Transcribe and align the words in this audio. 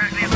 Right 0.00 0.27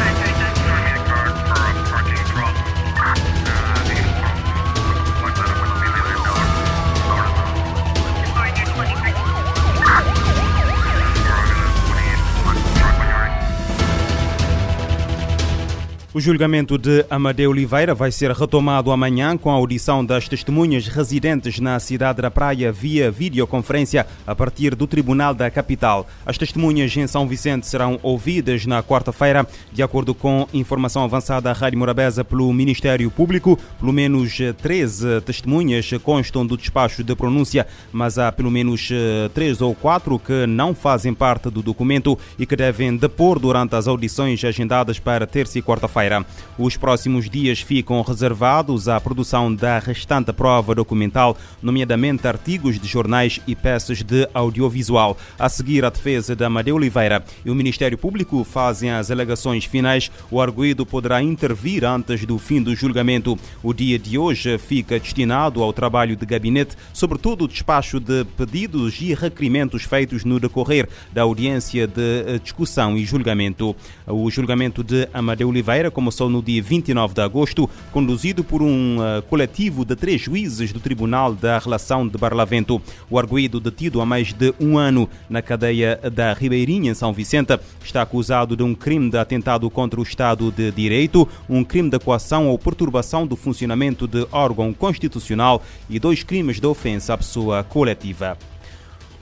O 16.14 16.20
julgamento 16.20 16.76
de 16.76 17.06
Amadeu 17.08 17.50
Oliveira 17.50 17.94
vai 17.94 18.12
ser 18.12 18.32
retomado 18.32 18.90
amanhã 18.90 19.34
com 19.34 19.50
a 19.50 19.54
audição 19.54 20.04
das 20.04 20.28
testemunhas 20.28 20.86
residentes 20.86 21.58
na 21.58 21.80
cidade 21.80 22.20
da 22.20 22.30
Praia 22.30 22.70
via 22.70 23.10
videoconferência 23.10 24.06
a 24.26 24.34
partir 24.34 24.74
do 24.74 24.86
Tribunal 24.86 25.32
da 25.32 25.50
Capital. 25.50 26.06
As 26.26 26.36
testemunhas 26.36 26.94
em 26.94 27.06
São 27.06 27.26
Vicente 27.26 27.66
serão 27.66 27.98
ouvidas 28.02 28.66
na 28.66 28.82
quarta-feira, 28.82 29.46
de 29.72 29.82
acordo 29.82 30.14
com 30.14 30.46
informação 30.52 31.02
avançada 31.02 31.48
à 31.48 31.54
Rádio 31.54 31.78
Morabeza 31.78 32.22
pelo 32.22 32.52
Ministério 32.52 33.10
Público. 33.10 33.58
Pelo 33.80 33.90
menos 33.90 34.36
13 34.60 35.22
testemunhas 35.22 35.88
constam 36.02 36.44
do 36.44 36.58
despacho 36.58 37.02
de 37.02 37.16
pronúncia, 37.16 37.66
mas 37.90 38.18
há 38.18 38.30
pelo 38.30 38.50
menos 38.50 38.90
3 39.32 39.62
ou 39.62 39.74
4 39.74 40.18
que 40.18 40.46
não 40.46 40.74
fazem 40.74 41.14
parte 41.14 41.48
do 41.48 41.62
documento 41.62 42.18
e 42.38 42.44
que 42.44 42.54
devem 42.54 42.98
depor 42.98 43.38
durante 43.38 43.74
as 43.76 43.88
audições 43.88 44.44
agendadas 44.44 44.98
para 44.98 45.26
terça 45.26 45.58
e 45.58 45.62
quarta-feira 45.62 46.01
feira 46.02 46.26
Os 46.58 46.76
próximos 46.76 47.30
dias 47.30 47.60
ficam 47.60 48.02
reservados 48.02 48.86
à 48.86 49.00
produção 49.00 49.54
da 49.54 49.78
restante 49.78 50.32
prova 50.32 50.74
documental, 50.74 51.36
nomeadamente 51.62 52.28
artigos 52.28 52.78
de 52.78 52.86
jornais 52.86 53.40
e 53.46 53.56
peças 53.56 54.02
de 54.02 54.28
audiovisual. 54.34 55.16
A 55.38 55.48
seguir, 55.48 55.84
a 55.84 55.90
defesa 55.90 56.36
de 56.36 56.44
Amadeu 56.44 56.76
Oliveira 56.76 57.24
e 57.44 57.50
o 57.50 57.54
Ministério 57.54 57.96
Público 57.96 58.44
fazem 58.44 58.90
as 58.90 59.10
alegações 59.10 59.64
finais. 59.64 60.10
O 60.30 60.40
arguído 60.40 60.84
poderá 60.84 61.22
intervir 61.22 61.84
antes 61.84 62.26
do 62.26 62.38
fim 62.38 62.62
do 62.62 62.74
julgamento. 62.74 63.38
O 63.62 63.72
dia 63.72 63.98
de 63.98 64.18
hoje 64.18 64.58
fica 64.58 65.00
destinado 65.00 65.62
ao 65.62 65.72
trabalho 65.72 66.16
de 66.16 66.26
gabinete, 66.26 66.76
sobretudo 66.92 67.44
o 67.44 67.48
despacho 67.48 67.98
de 67.98 68.24
pedidos 68.36 69.00
e 69.00 69.14
requerimentos 69.14 69.84
feitos 69.84 70.24
no 70.24 70.38
decorrer 70.38 70.88
da 71.12 71.22
audiência 71.22 71.86
de 71.86 72.38
discussão 72.42 72.96
e 72.96 73.04
julgamento. 73.04 73.74
O 74.06 74.30
julgamento 74.30 74.84
de 74.84 75.08
Amadeu 75.14 75.48
Oliveira 75.48 75.90
começou 75.92 76.28
no 76.28 76.42
dia 76.42 76.62
29 76.62 77.14
de 77.14 77.20
agosto, 77.20 77.68
conduzido 77.92 78.42
por 78.42 78.62
um 78.62 78.98
uh, 78.98 79.22
coletivo 79.28 79.84
de 79.84 79.94
três 79.94 80.20
juízes 80.20 80.72
do 80.72 80.80
Tribunal 80.80 81.34
da 81.34 81.58
Relação 81.58 82.08
de 82.08 82.18
Barlavento. 82.18 82.80
O 83.10 83.18
arguído, 83.18 83.60
detido 83.60 84.00
há 84.00 84.06
mais 84.06 84.32
de 84.32 84.54
um 84.58 84.78
ano 84.78 85.08
na 85.28 85.42
cadeia 85.42 86.00
da 86.12 86.32
Ribeirinha, 86.32 86.90
em 86.90 86.94
São 86.94 87.12
Vicente, 87.12 87.58
está 87.84 88.02
acusado 88.02 88.56
de 88.56 88.62
um 88.62 88.74
crime 88.74 89.10
de 89.10 89.18
atentado 89.18 89.68
contra 89.70 90.00
o 90.00 90.02
Estado 90.02 90.50
de 90.50 90.70
Direito, 90.70 91.28
um 91.48 91.62
crime 91.62 91.90
de 91.90 91.98
coação 91.98 92.48
ou 92.48 92.58
perturbação 92.58 93.26
do 93.26 93.36
funcionamento 93.36 94.06
de 94.06 94.26
órgão 94.32 94.72
constitucional 94.72 95.62
e 95.88 95.98
dois 95.98 96.22
crimes 96.22 96.58
de 96.58 96.66
ofensa 96.66 97.14
à 97.14 97.18
pessoa 97.18 97.62
coletiva. 97.62 98.36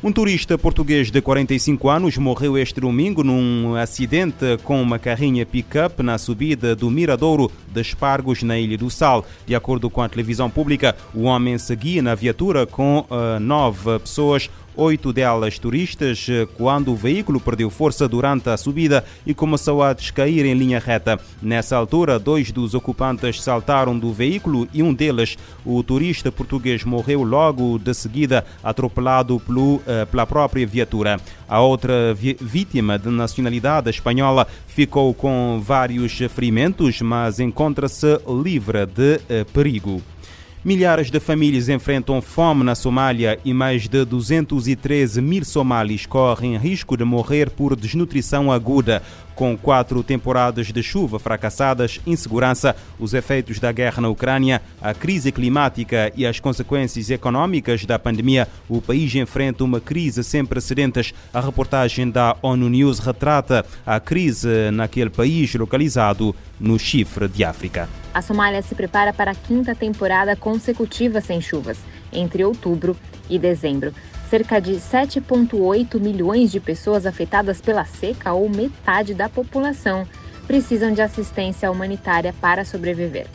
Um 0.03 0.11
turista 0.11 0.57
português 0.57 1.11
de 1.11 1.21
45 1.21 1.91
anos 1.91 2.17
morreu 2.17 2.57
este 2.57 2.81
domingo 2.81 3.23
num 3.23 3.75
acidente 3.75 4.57
com 4.65 4.81
uma 4.81 4.99
carrinha 4.99 5.45
pick-up 5.45 6.03
na 6.03 6.17
subida 6.17 6.75
do 6.75 6.91
Miradouro 6.91 7.53
de 7.71 7.83
Espargos, 7.83 8.43
na 8.43 8.59
Ilha 8.59 8.79
do 8.79 8.89
Sal. 8.89 9.27
De 9.45 9.55
acordo 9.55 9.91
com 9.91 10.01
a 10.01 10.09
televisão 10.09 10.49
pública, 10.49 10.97
o 11.15 11.25
homem 11.25 11.59
seguia 11.59 12.01
na 12.01 12.15
viatura 12.15 12.67
com 12.67 13.01
uh, 13.11 13.39
nove 13.39 13.99
pessoas, 13.99 14.49
oito 14.81 15.13
delas 15.13 15.59
turistas, 15.59 16.27
eh, 16.29 16.49
quando 16.57 16.93
o 16.93 16.97
veículo 16.97 17.39
perdeu 17.39 17.69
força 17.69 18.09
durante 18.09 18.49
a 18.49 18.57
subida 18.57 19.05
e 19.27 19.35
começou 19.35 19.83
a 19.83 19.93
descair 19.93 20.47
em 20.47 20.55
linha 20.55 20.79
reta. 20.79 21.21
Nessa 21.43 21.77
altura, 21.77 22.19
dois 22.19 22.51
dos 22.51 22.75
ocupantes 22.75 23.43
saltaram 23.43 23.99
do 23.99 24.11
veículo 24.11 24.67
e 24.73 24.83
um 24.83 24.95
deles, 24.95 25.37
o 25.67 25.83
turista 25.83 26.33
português, 26.33 26.83
morreu 26.83 27.23
logo 27.23 27.79
de 27.79 27.93
seguida, 27.93 28.45
atropelado 28.65 29.39
pelo, 29.41 29.83
eh, 29.87 30.07
pela 30.07 30.27
própria 30.27 30.67
viatura. 30.67 31.21
A 31.47 31.61
outra 31.61 32.15
vítima 32.15 32.99
de 32.99 33.11
nacionalidade 33.11 33.91
espanhola 33.91 34.47
ficou 34.67 35.13
com 35.13 35.61
vários 35.63 36.17
ferimentos, 36.31 37.03
mas 37.03 37.39
encontra-se 37.39 38.19
livre 38.43 38.87
de 38.87 39.21
eh, 39.29 39.45
perigo. 39.45 40.01
Milhares 40.63 41.11
de 41.11 41.19
famílias 41.19 41.71
enfrentam 41.71 42.21
fome 42.21 42.63
na 42.63 42.75
Somália 42.75 43.39
e 43.47 43.55
mais 43.55 43.89
de 43.89 44.05
213 44.05 45.23
mil 45.23 45.43
somalis 45.43 46.05
correm 46.05 46.59
risco 46.59 46.99
de 46.99 47.05
morrer 47.05 47.49
por 47.49 47.75
desnutrição 47.75 48.53
aguda. 48.53 49.03
Com 49.35 49.57
quatro 49.57 50.03
temporadas 50.03 50.67
de 50.67 50.83
chuva 50.83 51.19
fracassadas, 51.19 52.01
insegurança, 52.07 52.77
os 52.99 53.15
efeitos 53.15 53.59
da 53.59 53.73
guerra 53.73 54.03
na 54.03 54.09
Ucrânia, 54.09 54.61
a 54.81 54.93
crise 54.93 55.33
climática 55.33 56.13
e 56.15 56.27
as 56.27 56.39
consequências 56.39 57.09
econômicas 57.11 57.85
da 57.85 57.99
pandemia, 57.99 58.47
o 58.69 58.83
país 58.83 59.15
enfrenta 59.15 59.65
uma 59.65 59.81
crise 59.81 60.23
sem 60.23 60.45
precedentes. 60.45 61.15
A 61.33 61.41
reportagem 61.41 62.11
da 62.11 62.37
ONU 62.43 62.69
News 62.69 62.99
retrata 62.99 63.65
a 63.87 63.99
crise 63.99 64.71
naquele 64.73 65.11
país 65.11 65.55
localizado 65.55 66.35
no 66.59 66.79
chifre 66.79 67.29
de 67.29 67.43
África. 67.43 67.89
A 68.13 68.21
Somália 68.21 68.61
se 68.61 68.75
prepara 68.75 69.13
para 69.13 69.31
a 69.31 69.35
quinta 69.35 69.75
temporada 69.75 70.35
consecutiva 70.37 71.21
sem 71.21 71.41
chuvas, 71.41 71.79
entre 72.13 72.45
outubro 72.45 72.97
e 73.29 73.39
dezembro. 73.39 73.95
Cerca 74.31 74.61
de 74.61 74.75
7,8 74.75 75.99
milhões 75.99 76.53
de 76.53 76.61
pessoas 76.61 77.05
afetadas 77.05 77.61
pela 77.61 77.85
seca, 77.85 78.33
ou 78.33 78.49
metade 78.49 79.13
da 79.13 79.29
população, 79.29 80.07
precisam 80.47 80.93
de 80.93 81.03
assistência 81.03 81.69
humanitária 81.69 82.33
para 82.41 82.65
sobreviver. 82.65 83.27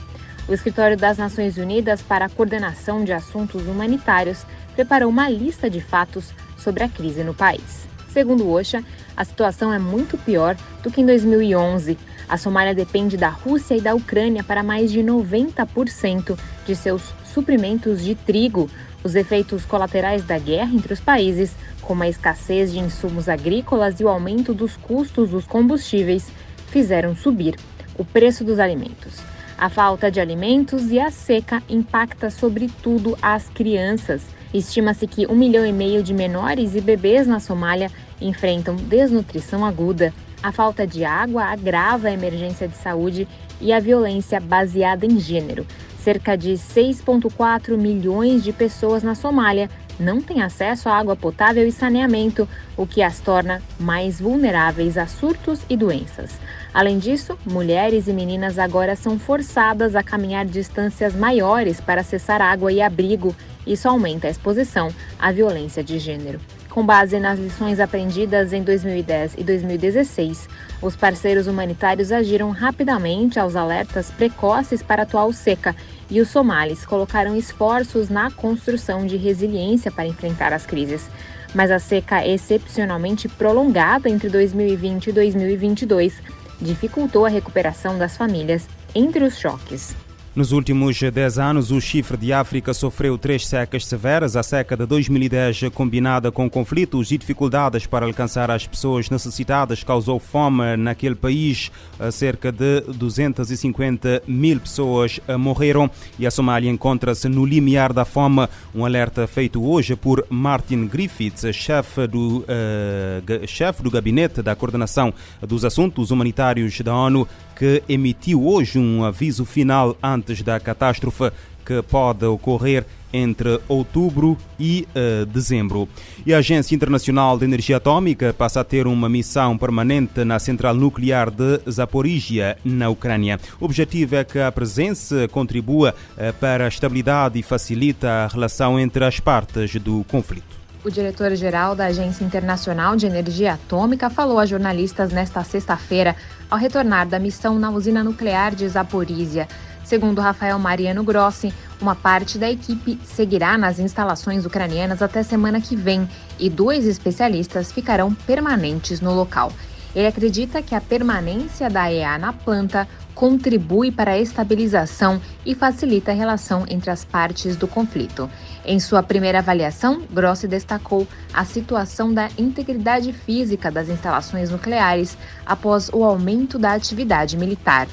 O 0.48 0.54
Escritório 0.54 0.96
das 0.96 1.18
Nações 1.18 1.58
Unidas 1.58 2.02
para 2.02 2.24
a 2.24 2.30
Coordenação 2.30 3.04
de 3.04 3.12
Assuntos 3.12 3.68
Humanitários 3.68 4.46
preparou 4.74 5.10
uma 5.10 5.30
lista 5.30 5.70
de 5.70 5.82
fatos 5.82 6.34
sobre 6.58 6.86
a 6.86 6.88
crise 6.88 7.26
no 7.26 7.34
país. 7.34 7.90
Segundo 8.14 8.46
o 8.46 8.54
OSHA, 8.54 8.82
a 9.18 9.26
situação 9.26 9.74
é 9.74 9.80
muito 9.80 10.18
pior 10.18 10.56
do 10.82 10.90
que 10.90 11.02
em 11.02 11.06
2011. 11.06 11.98
A 12.30 12.38
Somália 12.38 12.74
depende 12.74 13.18
da 13.18 13.28
Rússia 13.28 13.76
e 13.76 13.82
da 13.82 13.94
Ucrânia 13.94 14.46
para 14.46 14.64
mais 14.64 14.94
de 14.94 15.02
90% 15.02 16.40
de 16.66 16.74
seus 16.74 17.14
suprimentos 17.26 18.02
de 18.02 18.16
trigo, 18.16 18.70
os 19.06 19.14
efeitos 19.14 19.64
colaterais 19.66 20.26
da 20.26 20.40
guerra 20.40 20.74
entre 20.74 20.92
os 20.92 21.00
países, 21.00 21.56
como 21.80 22.02
a 22.02 22.10
escassez 22.10 22.74
de 22.74 22.80
insumos 22.80 23.30
agrícolas 23.30 24.00
e 24.00 24.04
o 24.04 24.10
aumento 24.10 24.52
dos 24.52 24.76
custos 24.76 25.30
dos 25.30 25.46
combustíveis, 25.46 26.28
fizeram 26.70 27.16
subir 27.16 27.56
o 28.00 28.04
preço 28.04 28.44
dos 28.44 28.58
alimentos. 28.58 29.14
A 29.56 29.70
falta 29.70 30.10
de 30.10 30.20
alimentos 30.20 30.92
e 30.92 31.00
a 31.00 31.12
seca 31.12 31.62
impacta 31.70 32.32
sobretudo 32.32 33.16
as 33.22 33.48
crianças. 33.48 34.24
Estima-se 34.52 35.06
que 35.06 35.28
um 35.28 35.36
milhão 35.36 35.66
e 35.66 35.72
meio 35.72 36.02
de 36.02 36.14
menores 36.14 36.74
e 36.74 36.82
bebês 36.82 37.28
na 37.28 37.40
Somália 37.40 37.92
enfrentam 38.20 38.76
desnutrição 38.76 39.64
aguda. 39.64 40.12
A 40.42 40.52
falta 40.52 40.86
de 40.86 41.06
água 41.06 41.44
agrava 41.44 42.08
a 42.08 42.12
emergência 42.12 42.68
de 42.68 42.76
saúde 42.76 43.28
e 43.62 43.72
a 43.72 43.80
violência 43.80 44.40
baseada 44.40 45.06
em 45.06 45.20
gênero, 45.20 45.66
Cerca 46.06 46.38
de 46.38 46.52
6,4 46.52 47.76
milhões 47.76 48.44
de 48.44 48.54
pessoas 48.54 49.02
na 49.02 49.16
Somália 49.16 49.68
não 50.00 50.22
têm 50.22 50.44
acesso 50.44 50.88
à 50.88 50.96
água 50.96 51.16
potável 51.16 51.68
e 51.68 51.72
saneamento, 51.72 52.48
o 52.78 52.86
que 52.86 53.02
as 53.02 53.20
torna 53.20 53.60
mais 53.80 54.22
vulneráveis 54.22 55.00
a 55.00 55.08
surtos 55.08 55.62
e 55.68 55.76
doenças. 55.76 56.40
Além 56.72 57.00
disso, 57.00 57.36
mulheres 57.44 58.08
e 58.08 58.14
meninas 58.14 58.60
agora 58.60 58.96
são 58.96 59.18
forçadas 59.18 59.96
a 59.96 60.04
caminhar 60.04 60.46
distâncias 60.46 61.16
maiores 61.16 61.82
para 61.82 62.02
acessar 62.02 62.40
água 62.40 62.72
e 62.72 62.84
abrigo. 62.84 63.36
Isso 63.66 63.90
aumenta 63.90 64.28
a 64.28 64.30
exposição 64.30 64.90
à 65.18 65.32
violência 65.32 65.84
de 65.84 65.98
gênero. 65.98 66.40
Com 66.70 66.86
base 66.86 67.20
nas 67.20 67.40
lições 67.40 67.80
aprendidas 67.80 68.54
em 68.54 68.62
2010 68.62 69.36
e 69.40 69.44
2016, 69.44 70.48
os 70.86 70.96
parceiros 70.96 71.48
humanitários 71.48 72.12
agiram 72.12 72.52
rapidamente 72.52 73.40
aos 73.40 73.56
alertas 73.56 74.12
precoces 74.12 74.84
para 74.84 75.02
a 75.02 75.04
atual 75.04 75.34
seca 75.34 75.76
e 76.12 76.22
os 76.22 76.30
somalis 76.30 76.86
colocaram 76.86 77.36
esforços 77.36 78.08
na 78.08 78.30
construção 78.30 79.04
de 79.04 79.18
resiliência 79.18 79.92
para 79.92 80.06
enfrentar 80.06 80.54
as 80.54 80.64
crises. 80.64 81.10
Mas 81.56 81.72
a 81.72 81.80
seca 81.80 82.26
excepcionalmente 82.28 83.28
prolongada 83.28 84.08
entre 84.08 84.30
2020 84.30 85.08
e 85.08 85.12
2022 85.12 86.22
dificultou 86.62 87.26
a 87.26 87.30
recuperação 87.30 87.98
das 87.98 88.16
famílias 88.16 88.68
entre 88.94 89.24
os 89.24 89.40
choques. 89.40 90.05
Nos 90.36 90.52
últimos 90.52 91.00
10 91.00 91.40
anos, 91.40 91.72
o 91.72 91.80
chifre 91.80 92.18
de 92.18 92.34
África 92.34 92.74
sofreu 92.74 93.18
três 93.18 93.48
secas 93.48 93.86
severas. 93.86 94.36
A 94.36 94.44
seca 94.44 94.76
de 94.76 94.86
2010, 94.86 95.70
combinada 95.74 96.30
com 96.30 96.50
conflitos 96.50 97.10
e 97.10 97.18
dificuldades 97.18 97.86
para 97.86 98.06
alcançar 98.06 98.52
as 98.52 98.68
pessoas 98.68 99.10
necessitadas, 99.10 99.82
causou 99.82 100.20
fome 100.20 100.76
naquele 100.76 101.16
país. 101.16 101.72
Cerca 102.12 102.52
de 102.52 102.82
250 102.82 104.24
mil 104.28 104.60
pessoas 104.60 105.22
morreram 105.40 105.90
e 106.20 106.28
a 106.28 106.32
Somália 106.32 106.70
encontra-se 106.70 107.30
no 107.30 107.46
limiar 107.46 107.94
da 107.94 108.04
fome. 108.04 108.46
Um 108.74 108.84
alerta 108.84 109.26
feito 109.28 109.66
hoje 109.66 109.96
por 109.96 110.26
Martin 110.30 110.86
Griffiths, 110.86 111.56
chefe 111.56 112.08
do, 112.08 112.40
uh, 112.40 113.82
do 113.84 113.90
gabinete 113.90 114.42
da 114.42 114.54
coordenação 114.54 115.14
dos 115.40 115.64
assuntos 115.64 116.12
humanitários 116.12 116.82
da 116.82 116.94
ONU, 116.94 117.26
que 117.56 117.82
emitiu 117.88 118.46
hoje 118.46 118.78
um 118.78 119.06
aviso 119.06 119.46
final 119.46 119.96
da 120.42 120.60
catástrofe 120.60 121.32
que 121.66 121.82
pode 121.82 122.26
ocorrer 122.26 122.86
entre 123.12 123.60
outubro 123.68 124.38
e 124.60 124.88
uh, 124.94 125.26
dezembro. 125.26 125.88
E 126.26 126.34
a 126.34 126.40
Agência 126.40 126.76
Internacional 126.76 127.38
de 127.38 127.46
Energia 127.46 127.78
Atômica 127.78 128.34
passa 128.34 128.60
a 128.60 128.64
ter 128.64 128.88
uma 128.88 129.08
missão 129.08 129.58
permanente 129.58 130.24
na 130.26 130.38
central 130.38 130.76
nuclear 130.76 131.32
de 131.32 131.62
Zaporizhia, 131.70 132.58
na 132.64 132.90
Ucrânia. 132.90 133.40
O 133.60 133.66
objetivo 133.66 134.16
é 134.16 134.24
que 134.24 134.40
a 134.40 134.52
presença 134.52 135.28
contribua 135.30 135.96
uh, 136.18 136.34
para 136.40 136.66
a 136.66 136.68
estabilidade 136.68 137.40
e 137.40 137.44
facilita 137.44 138.10
a 138.10 138.28
relação 138.28 138.80
entre 138.80 139.06
as 139.06 139.20
partes 139.20 139.76
do 139.76 140.04
conflito. 140.10 140.56
O 140.84 140.92
diretor-geral 140.92 141.76
da 141.76 141.88
Agência 141.88 142.24
Internacional 142.24 142.96
de 142.96 143.08
Energia 143.08 143.54
Atômica 143.54 144.08
falou 144.08 144.38
a 144.38 144.46
jornalistas 144.46 145.12
nesta 145.12 145.44
sexta-feira 145.44 146.16
ao 146.48 146.60
retornar 146.60 147.08
da 147.08 147.18
missão 147.18 147.58
na 147.58 147.72
usina 147.72 148.04
nuclear 148.04 148.54
de 148.54 148.68
Zaporizhia. 148.68 149.48
Segundo 149.86 150.20
Rafael 150.20 150.58
Mariano 150.58 151.04
Grossi, 151.04 151.54
uma 151.80 151.96
parte 151.96 152.40
da 152.40 152.50
equipe 152.50 153.00
seguirá 153.04 153.56
nas 153.56 153.78
instalações 153.78 154.44
ucranianas 154.44 155.00
até 155.00 155.22
semana 155.22 155.62
que 155.62 155.76
vem 155.76 156.10
e 156.40 156.50
dois 156.50 156.88
especialistas 156.88 157.72
ficarão 157.72 158.12
permanentes 158.12 159.00
no 159.00 159.14
local. 159.14 159.54
Ele 159.96 160.08
acredita 160.08 160.62
que 160.64 160.74
a 160.74 160.82
permanência 160.82 161.70
da 161.70 161.90
EA 161.94 162.18
na 162.18 162.34
planta 162.34 162.88
contribui 163.14 163.92
para 163.92 164.14
a 164.14 164.20
estabilização 164.20 165.22
e 165.46 165.54
facilita 165.54 166.12
a 166.12 166.16
relação 166.16 166.66
entre 166.68 166.90
as 166.90 167.06
partes 167.06 167.56
do 167.56 167.68
conflito. 167.68 168.28
Em 168.66 168.80
sua 168.80 169.04
primeira 169.04 169.38
avaliação, 169.38 170.02
Grossi 170.12 170.48
destacou 170.48 171.08
a 171.32 171.46
situação 171.46 172.12
da 172.12 172.28
integridade 172.40 173.14
física 173.14 173.72
das 173.72 173.88
instalações 173.88 174.50
nucleares 174.50 175.16
após 175.46 175.90
o 175.94 176.04
aumento 176.04 176.58
da 176.58 176.74
atividade 176.74 177.38
militar. 177.38 177.88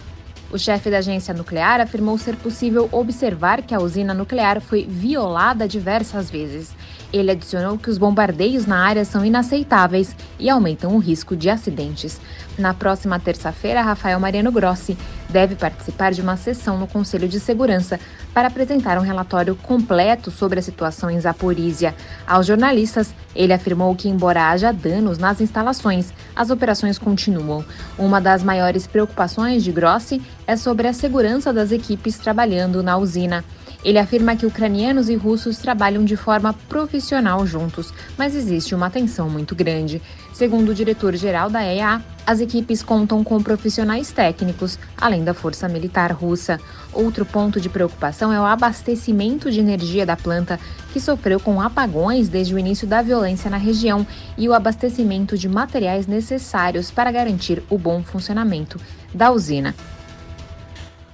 O 0.53 0.59
chefe 0.59 0.91
da 0.91 0.99
agência 0.99 1.33
nuclear 1.33 1.81
afirmou 1.81 2.19
ser 2.19 2.37
possível 2.37 2.87
observar 2.93 3.63
que 3.63 3.75
a 3.75 3.81
usina 3.81 4.13
nuclear 4.13 4.61
foi 4.61 4.87
violada 4.87 5.67
diversas 5.67 6.31
vezes. 6.31 6.77
Ele 7.13 7.31
adicionou 7.31 7.79
que 7.79 7.91
os 7.91 7.99
bombardeios 7.99 8.65
na 8.65 8.79
área 8.79 9.05
são 9.05 9.25
inaceitáveis 9.25 10.17
e 10.39 10.49
aumentam 10.49 10.95
o 10.95 10.99
risco 10.99 11.37
de 11.37 11.51
acidentes. 11.51 12.19
Na 12.57 12.73
próxima 12.73 13.21
terça-feira, 13.21 13.83
Rafael 13.83 14.19
Mariano 14.19 14.51
Grossi 14.51 14.97
deve 15.29 15.55
participar 15.55 16.13
de 16.13 16.23
uma 16.23 16.37
sessão 16.37 16.79
no 16.79 16.87
Conselho 16.87 17.29
de 17.29 17.39
Segurança 17.39 18.01
para 18.33 18.49
apresentar 18.49 18.99
um 18.99 19.03
relatório 19.03 19.55
completo 19.55 20.31
sobre 20.31 20.59
a 20.59 20.63
situação 20.63 21.11
em 21.11 21.21
Zaporizhia. 21.21 21.95
Aos 22.27 22.47
jornalistas, 22.47 23.15
ele 23.35 23.53
afirmou 23.53 23.95
que, 23.95 24.09
embora 24.09 24.51
haja 24.51 24.73
danos 24.73 25.19
nas 25.19 25.41
instalações, 25.41 26.13
as 26.35 26.51
operações 26.51 26.99
continuam. 26.99 27.65
Uma 27.99 28.21
das 28.21 28.43
maiores 28.43 28.87
preocupações 28.87 29.63
de 29.63 29.73
Grossi 29.73 30.23
é 30.47 30.57
sobre 30.57 30.89
a 30.89 30.93
segurança 30.93 31.53
das 31.53 31.73
equipes 31.73 32.19
trabalhando 32.19 32.83
na 32.83 32.97
usina. 32.97 33.45
Ele 33.85 33.99
afirma 33.99 34.37
que 34.37 34.47
ucranianos 34.47 35.09
e 35.09 35.17
russos 35.17 35.59
trabalham 35.59 36.05
de 36.05 36.17
forma 36.17 36.53
profissional 36.69 37.45
juntos, 37.47 37.93
mas 38.17 38.35
existe 38.35 38.75
uma 38.75 38.91
tensão 38.91 39.29
muito 39.29 39.55
grande. 39.55 40.01
Segundo 40.33 40.69
o 40.69 40.75
diretor-geral 40.75 41.51
da 41.51 41.65
EA, 41.65 42.01
as 42.25 42.39
equipes 42.39 42.83
contam 42.83 43.25
com 43.25 43.43
profissionais 43.43 44.13
técnicos, 44.13 44.79
além 44.97 45.25
da 45.25 45.35
força 45.35 45.69
militar 45.69 46.13
russa. 46.13 46.61
Outro 46.93 47.27
ponto 47.27 47.61
de 47.61 47.69
preocupação 47.69 48.33
é 48.33 48.39
o 48.39 48.45
abastecimento 48.45 49.51
de 49.51 49.59
energia 49.59 50.07
da 50.07 50.17
planta, 50.17 50.61
que 50.93 51.01
sofreu 51.01 51.41
com 51.41 51.61
apagões 51.61 52.29
desde 52.29 52.55
o 52.55 52.59
início 52.59 52.87
da 52.87 53.03
violência 53.03 53.51
na 53.51 53.57
região, 53.57 54.07
e 54.39 54.49
o 54.49 54.55
abastecimento 54.55 55.37
de 55.37 55.49
materiais 55.49 56.07
necessários 56.07 56.91
para 56.91 57.11
garantir 57.11 57.63
o 57.69 57.77
bom 57.77 58.05
funcionamento 58.05 58.81
da 59.13 59.33
usina. 59.33 59.75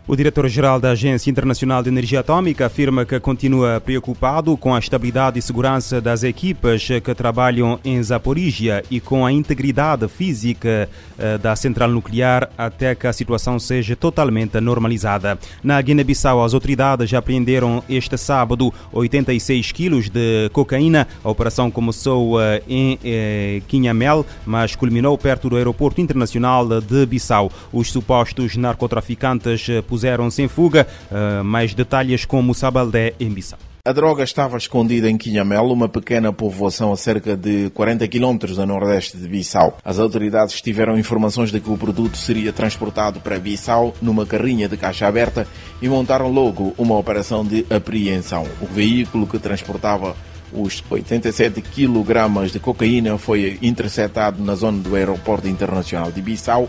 O 0.08 0.16
diretor-geral 0.16 0.80
da 0.80 0.92
Agência 0.92 1.30
Internacional 1.30 1.82
de 1.82 1.90
Energia 1.90 2.20
Atômica 2.20 2.64
afirma 2.64 3.04
que 3.04 3.20
continua 3.20 3.78
preocupado 3.78 4.56
com 4.56 4.74
a 4.74 4.78
estabilidade 4.78 5.38
e 5.38 5.42
segurança 5.42 6.00
das 6.00 6.22
equipas 6.22 6.88
que 7.04 7.14
trabalham 7.14 7.78
em 7.84 8.02
Zaporizhia 8.02 8.82
e 8.90 9.00
com 9.00 9.26
a 9.26 9.30
integridade 9.30 10.08
física 10.08 10.88
eh, 11.18 11.36
da 11.36 11.54
central 11.54 11.90
nuclear 11.90 12.48
até 12.56 12.94
que 12.94 13.06
a 13.06 13.12
situação 13.12 13.58
seja 13.58 13.94
totalmente 13.94 14.58
normalizada. 14.62 15.38
Na 15.62 15.78
Guiné-Bissau, 15.82 16.42
as 16.42 16.54
autoridades 16.54 17.12
apreenderam 17.12 17.84
este 17.86 18.16
sábado 18.16 18.72
86 18.90 19.72
quilos 19.72 20.08
de 20.08 20.48
cocaína. 20.54 21.06
A 21.22 21.28
operação 21.28 21.70
começou 21.70 22.40
eh, 22.40 22.62
em 22.66 22.98
eh, 23.04 23.60
Quinhamel, 23.68 24.24
mas 24.46 24.74
culminou 24.74 25.18
perto 25.18 25.50
do 25.50 25.56
aeroporto 25.56 26.00
internacional 26.00 26.66
de 26.80 27.04
Bissau. 27.04 27.52
Os 27.70 27.92
supostos 27.92 28.56
narcotraficantes 28.56 29.68
puseram-se 29.98 30.42
em 30.42 30.48
fuga. 30.48 30.86
Uh, 31.10 31.42
mais 31.42 31.74
detalhes 31.74 32.24
com 32.24 32.40
Moussa 32.40 32.70
Baldé 32.70 33.14
em 33.18 33.28
Bissau. 33.28 33.58
A 33.84 33.92
droga 33.92 34.22
estava 34.22 34.56
escondida 34.58 35.08
em 35.08 35.16
Quinhamel, 35.16 35.64
uma 35.64 35.88
pequena 35.88 36.30
povoação 36.30 36.92
a 36.92 36.96
cerca 36.96 37.34
de 37.34 37.70
40 37.70 38.06
quilómetros 38.06 38.58
a 38.58 38.66
nordeste 38.66 39.16
de 39.16 39.26
Bissau. 39.26 39.78
As 39.82 39.98
autoridades 39.98 40.60
tiveram 40.60 40.98
informações 40.98 41.50
de 41.50 41.58
que 41.58 41.70
o 41.70 41.76
produto 41.76 42.16
seria 42.16 42.52
transportado 42.52 43.18
para 43.18 43.38
Bissau 43.38 43.94
numa 44.02 44.26
carrinha 44.26 44.68
de 44.68 44.76
caixa 44.76 45.06
aberta 45.06 45.46
e 45.80 45.88
montaram 45.88 46.30
logo 46.30 46.74
uma 46.76 46.98
operação 46.98 47.44
de 47.44 47.64
apreensão. 47.70 48.46
O 48.60 48.66
veículo 48.66 49.26
que 49.26 49.38
transportava 49.38 50.14
os 50.52 50.82
87 50.88 51.60
quilogramas 51.62 52.52
de 52.52 52.60
cocaína 52.60 53.16
foi 53.16 53.58
interceptado 53.62 54.42
na 54.42 54.54
zona 54.54 54.78
do 54.78 54.94
aeroporto 54.94 55.48
internacional 55.48 56.12
de 56.12 56.20
Bissau 56.20 56.68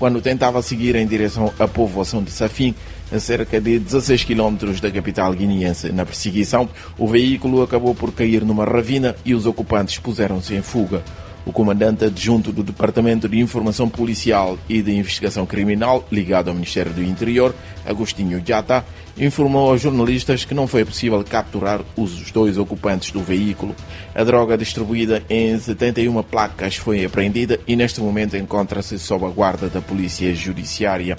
quando 0.00 0.22
tentava 0.22 0.62
seguir 0.62 0.96
em 0.96 1.06
direção 1.06 1.52
à 1.58 1.68
povoação 1.68 2.22
de 2.22 2.30
Safim, 2.30 2.74
a 3.12 3.20
cerca 3.20 3.60
de 3.60 3.78
16 3.78 4.24
quilómetros 4.24 4.80
da 4.80 4.90
capital 4.90 5.30
guineense. 5.34 5.92
Na 5.92 6.06
perseguição, 6.06 6.70
o 6.96 7.06
veículo 7.06 7.62
acabou 7.62 7.94
por 7.94 8.10
cair 8.10 8.42
numa 8.42 8.64
ravina 8.64 9.14
e 9.26 9.34
os 9.34 9.44
ocupantes 9.44 9.98
puseram-se 9.98 10.54
em 10.54 10.62
fuga. 10.62 11.02
O 11.46 11.52
comandante 11.52 12.04
adjunto 12.04 12.52
do 12.52 12.62
Departamento 12.62 13.28
de 13.28 13.38
Informação 13.38 13.88
Policial 13.88 14.58
e 14.68 14.82
de 14.82 14.92
Investigação 14.92 15.46
Criminal, 15.46 16.06
ligado 16.12 16.48
ao 16.48 16.54
Ministério 16.54 16.92
do 16.92 17.02
Interior, 17.02 17.54
Agostinho 17.84 18.42
Jata, 18.46 18.84
informou 19.18 19.70
aos 19.70 19.80
jornalistas 19.80 20.44
que 20.44 20.54
não 20.54 20.66
foi 20.66 20.84
possível 20.84 21.24
capturar 21.24 21.80
os 21.96 22.30
dois 22.30 22.58
ocupantes 22.58 23.10
do 23.10 23.20
veículo. 23.20 23.74
A 24.14 24.22
droga 24.22 24.56
distribuída 24.56 25.22
em 25.30 25.58
71 25.58 26.22
placas 26.22 26.76
foi 26.76 27.04
apreendida 27.04 27.58
e 27.66 27.74
neste 27.74 28.00
momento 28.00 28.36
encontra-se 28.36 28.98
sob 28.98 29.24
a 29.24 29.28
guarda 29.28 29.68
da 29.68 29.80
Polícia 29.80 30.34
Judiciária. 30.34 31.16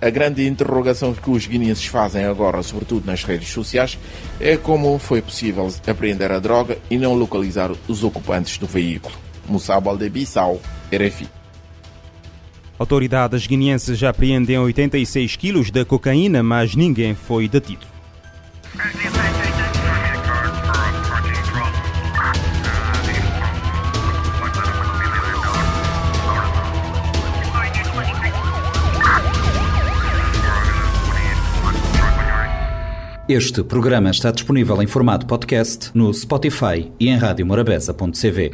A 0.00 0.10
grande 0.10 0.46
interrogação 0.46 1.14
que 1.14 1.30
os 1.30 1.46
guineenses 1.46 1.86
fazem 1.86 2.24
agora, 2.24 2.62
sobretudo 2.62 3.06
nas 3.06 3.24
redes 3.24 3.48
sociais, 3.48 3.98
é 4.38 4.56
como 4.56 4.98
foi 4.98 5.22
possível 5.22 5.72
apreender 5.86 6.30
a 6.30 6.38
droga 6.38 6.78
e 6.90 6.98
não 6.98 7.14
localizar 7.14 7.72
os 7.88 8.04
ocupantes 8.04 8.58
do 8.58 8.66
veículo. 8.66 9.25
Moussa 9.48 9.80
Bissau, 10.10 10.60
RFI. 10.92 11.28
Autoridades 12.78 13.46
guineenses 13.46 13.98
já 13.98 14.10
apreendem 14.10 14.58
86 14.58 15.36
quilos 15.36 15.70
de 15.70 15.84
cocaína, 15.84 16.42
mas 16.42 16.74
ninguém 16.74 17.14
foi 17.14 17.48
detido. 17.48 17.86
Este 33.28 33.64
programa 33.64 34.10
está 34.10 34.30
disponível 34.30 34.80
em 34.80 34.86
formato 34.86 35.26
podcast 35.26 35.90
no 35.92 36.14
Spotify 36.14 36.92
e 37.00 37.08
em 37.08 37.16
radiomorabeza.cv. 37.16 38.52